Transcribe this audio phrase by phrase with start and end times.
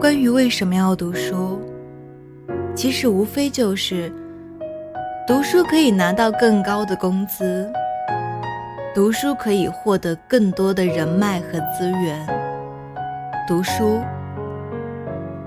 [0.00, 1.60] 关于为什么要读书，
[2.72, 4.12] 其实无非就是
[5.26, 7.68] 读书可以拿到更高的工资，
[8.94, 12.24] 读书可以获得更多的人脉和资源，
[13.48, 14.00] 读书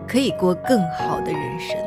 [0.05, 1.77] 可以过更好的人生。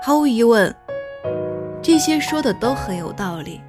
[0.00, 0.72] 毫无疑问，
[1.82, 3.60] 这些说的都很有道理。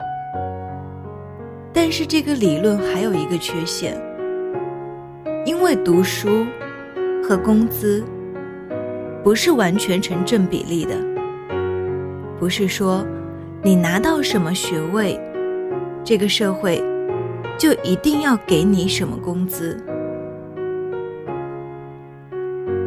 [1.73, 3.99] 但是这个理论还有一个缺陷，
[5.49, 6.45] 因为读书
[7.23, 8.03] 和工资
[9.23, 10.95] 不是完全成正比例的，
[12.39, 13.03] 不是说
[13.63, 15.19] 你拿到什么学位，
[16.03, 16.79] 这个社会
[17.57, 19.75] 就一定要给你什么工资。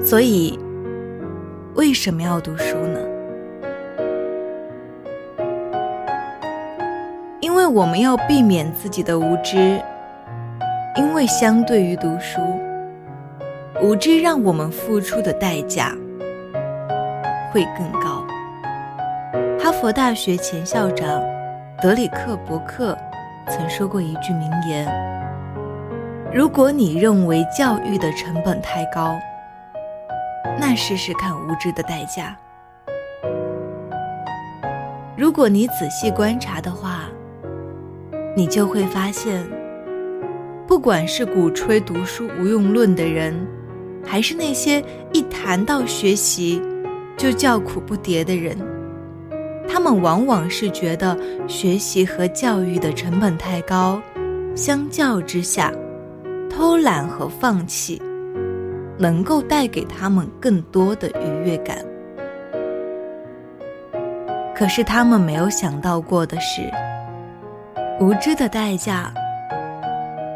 [0.00, 0.56] 所以，
[1.74, 3.00] 为什么要读书呢？
[7.40, 9.82] 因为我们要避免自己的无知，
[11.22, 12.40] 会相对于读书，
[13.80, 15.96] 无知让我们付出的代价
[17.52, 18.26] 会更高。
[19.56, 21.22] 哈佛大学前校长
[21.80, 22.98] 德里克·伯克
[23.48, 24.84] 曾说过一句名言
[26.34, 29.16] ：“如果你认为教育的成本太高，
[30.58, 32.36] 那试试看无知的代价。
[35.16, 37.04] 如果你仔细观察的话。”
[38.34, 39.46] 你就会发现，
[40.66, 43.34] 不管是鼓吹读书无用论的人，
[44.04, 44.82] 还是那些
[45.12, 46.62] 一谈到学习
[47.16, 48.56] 就叫苦不迭的人，
[49.68, 54.00] 他们往往是觉得学习和教育的成本太高，
[54.54, 55.72] 相较之下，
[56.48, 58.00] 偷懒和放弃
[58.96, 61.78] 能够带给他们更多的愉悦感。
[64.54, 66.62] 可是他们没有想到过的是。
[68.00, 69.12] 无知的代价，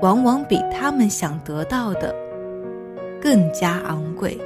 [0.02, 2.14] 往往比他们想得到的
[3.20, 4.38] 更加昂贵。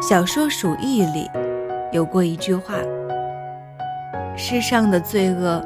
[0.00, 1.28] 小说《鼠疫》里
[1.92, 2.74] 有过一句话
[4.36, 5.64] ：“世上的罪恶，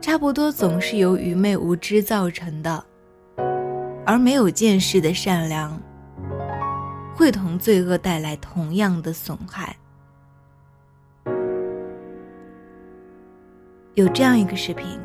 [0.00, 2.84] 差不多总是由愚昧无知造成的，
[4.04, 5.80] 而没有见识的善良，
[7.14, 9.76] 会同罪恶带来同样的损害。”
[13.94, 14.98] 有这样一个视频，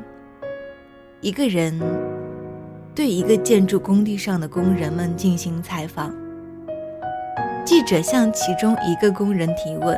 [1.22, 1.80] 一个人
[3.00, 6.14] 对一个建筑工地上的工人们进行采访。
[7.64, 9.98] 记者向其中一个工人提问：“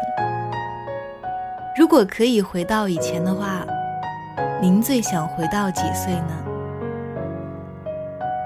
[1.75, 3.65] 如果可以回到以前的话，
[4.61, 6.45] 您最想回到几岁呢？”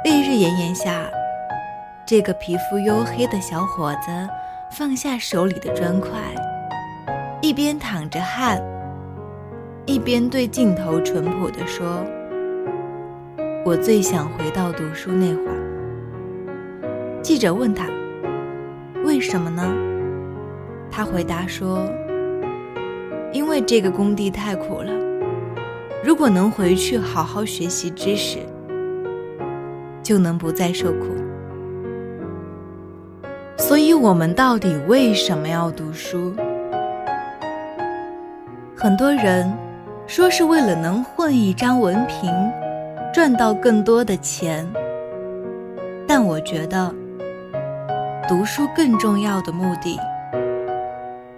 [0.06, 1.02] 烈日炎炎下，
[2.08, 4.10] 这个皮肤黝黑的小伙子
[4.72, 6.12] 放下手里的砖块，
[7.42, 8.64] 一边淌着汗。
[9.86, 12.06] 一边对镜头淳朴地说
[13.66, 15.58] ：“我最想回到读书那会儿。”
[17.24, 17.88] 记者问他
[19.04, 19.64] ：“为什么呢？”
[20.92, 21.80] 他回答说
[23.34, 24.92] ：“因为这个工地太苦了，
[26.04, 28.38] 如果能回去好好学习知识，
[30.04, 31.08] 就能不再受苦。”
[33.58, 36.32] 所以，我们到底为什么要读书？
[38.76, 39.52] 很多人。
[40.08, 42.32] 说是为了能混一张文凭，
[43.16, 44.70] 赚到更多的钱。
[46.06, 46.94] 但我觉得，
[48.28, 49.98] 读书更重要的目的，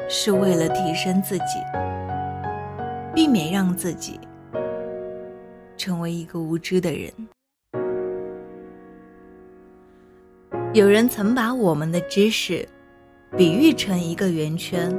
[0.09, 1.59] 是为了提升自己，
[3.13, 4.19] 避免让自己
[5.77, 7.13] 成为一个无知的人。
[10.73, 12.67] 有人曾把我们的知识
[13.37, 14.91] 比喻成一个圆圈，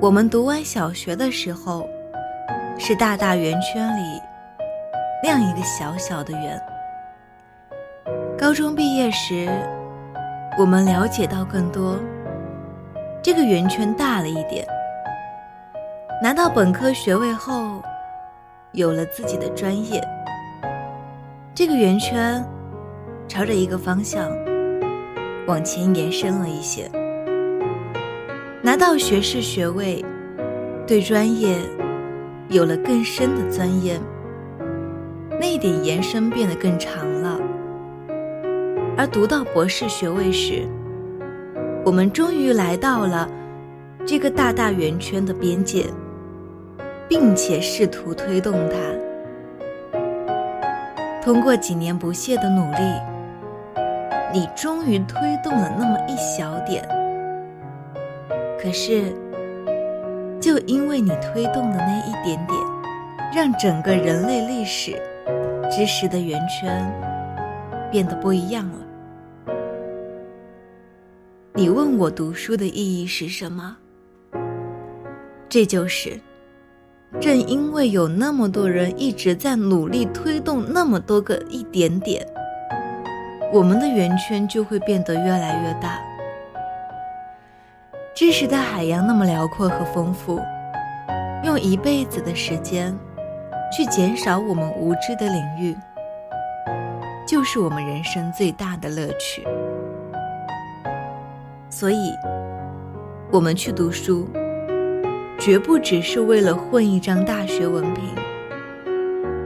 [0.00, 1.86] 我们读完小学的时候。
[2.78, 4.20] 是大大圆圈里
[5.22, 6.60] 亮一个小小的圆。
[8.38, 9.48] 高中毕业时，
[10.58, 11.98] 我们了解到更多，
[13.22, 14.66] 这个圆圈大了一点。
[16.22, 17.82] 拿到本科学位后，
[18.72, 20.02] 有了自己的专业，
[21.54, 22.44] 这个圆圈
[23.26, 24.30] 朝着一个方向
[25.46, 26.90] 往前延伸了一些。
[28.62, 30.04] 拿到学士学位，
[30.86, 31.58] 对专业。
[32.48, 34.00] 有了更深的钻研，
[35.40, 37.38] 那一点延伸变得更长了。
[38.96, 40.66] 而读到博士学位时，
[41.84, 43.28] 我们终于来到了
[44.06, 45.86] 这个大大圆圈的边界，
[47.08, 48.76] 并且试图推动它。
[51.22, 52.78] 通过几年不懈的努力，
[54.32, 56.86] 你终于推动了那么一小点。
[58.60, 59.14] 可是。
[60.38, 62.60] 就因为你推动的那一点点，
[63.34, 64.94] 让整个人类历史
[65.70, 66.92] 知识的圆圈
[67.90, 69.54] 变得不一样了。
[71.54, 73.76] 你问我读书的意义是什么？
[75.48, 76.20] 这就是，
[77.20, 82.26] 正因为有那么多人一直在努力推动那么多个一点点，
[83.52, 85.98] 我们的圆圈就会变得越来越大。
[88.14, 90.40] 知识的海洋那么辽阔和丰富，
[91.44, 92.96] 用一辈子的时间
[93.76, 95.76] 去减少我们无知的领域，
[97.28, 99.46] 就是我们人生最大的乐趣。
[101.68, 102.10] 所以，
[103.30, 104.26] 我们去读书，
[105.38, 108.04] 绝不只是为了混一张大学文凭，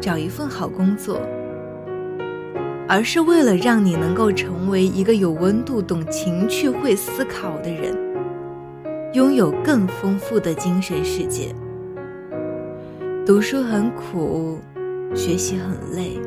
[0.01, 1.21] 找一份好工作，
[2.89, 7.99] 而是为了让你能够成为一个有温度、懂情趣、会思考的人，
[9.13, 11.53] 拥有更丰富的精神世界。
[13.27, 14.59] 读书很苦，
[15.15, 16.19] 学习很累，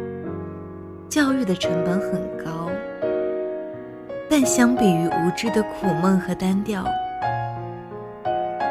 [1.09, 2.69] 教育的成本很高。
[4.29, 6.85] 但相比于无知的苦闷和单调，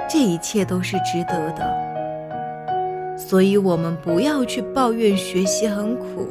[0.08, 3.16] 这一切都是值得的。
[3.19, 6.28] 所以，我们不要去抱怨学习很苦，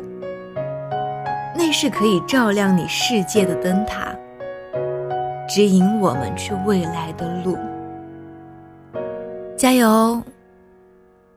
[1.55, 4.15] 那是可以照亮你世界的灯塔，
[5.47, 7.57] 指引我们去未来的路。
[9.57, 10.21] 加油，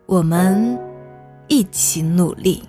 [0.06, 0.78] 我们
[1.48, 2.62] 一起努力。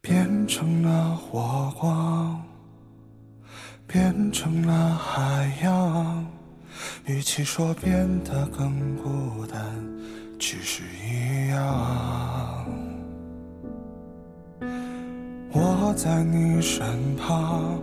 [0.00, 2.42] 变成了火光，
[3.86, 6.35] 变成了海洋。
[7.06, 9.60] 与其说变得更孤单，
[10.38, 12.66] 其实一样。
[15.52, 16.84] 我在你身
[17.16, 17.78] 旁，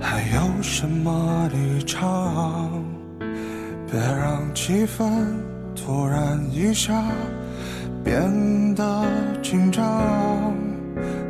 [0.00, 2.84] 还有什么立场？
[3.90, 5.08] 别让气氛
[5.76, 7.04] 突然一下
[8.02, 9.06] 变得
[9.40, 10.52] 紧张。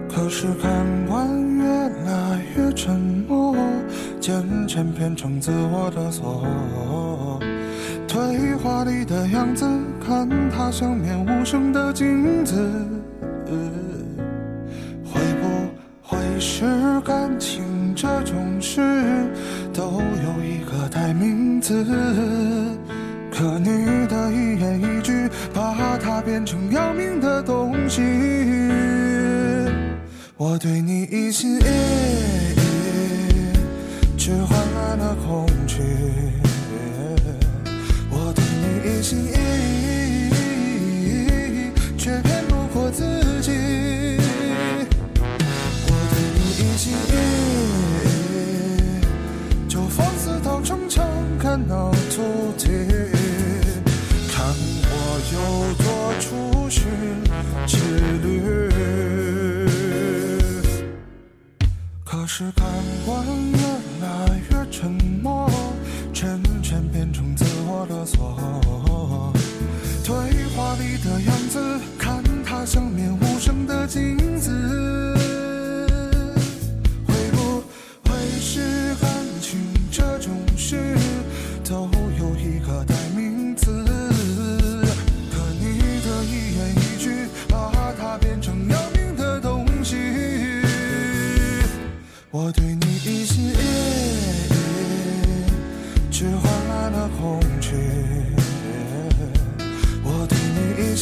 [0.09, 0.71] 可是看
[1.07, 3.14] 惯越来越沉
[4.27, 6.47] 渐渐变成自我的锁。
[8.09, 9.67] 对话里的样子，
[10.01, 12.55] 看它像面无声的镜子。
[15.05, 15.69] 会不
[16.01, 16.65] 会是
[17.03, 18.81] 感情这种事，
[19.75, 21.85] 都有一个代名词？
[23.31, 28.01] 可你的一言一句，把它变成要命的东西。
[30.39, 32.44] 我对你一心一意，
[34.25, 35.83] 却换来了恐惧。
[38.09, 39.37] 我对你一心一
[41.11, 43.05] 意，却骗不过自
[43.43, 43.53] 己。
[45.85, 47.13] 我对你一心一
[48.97, 51.07] 意，就放肆到逞强，
[51.39, 52.23] 看到秃
[52.57, 52.73] 顶，
[54.33, 54.47] 看
[54.89, 55.37] 我有
[55.85, 55.87] 多
[56.19, 56.27] 出
[56.71, 56.81] 寻
[57.67, 57.77] 之
[58.23, 58.27] 旅。
[62.03, 62.65] 可是看
[63.05, 64.07] 惯了那
[64.51, 64.91] 越沉
[65.23, 65.51] 默，
[66.13, 69.33] 渐渐变成自我的锁。
[70.05, 74.34] 对话里的样子，看他像面无声的镜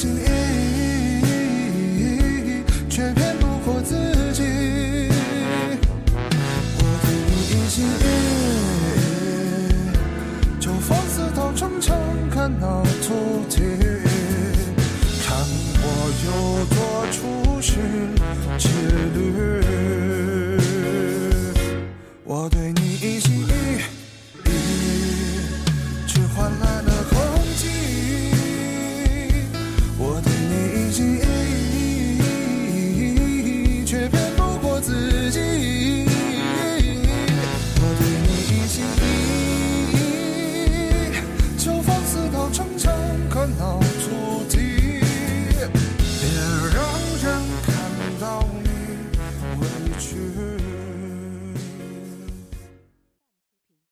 [0.04, 0.31] 你